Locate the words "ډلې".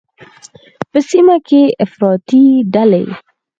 2.73-3.05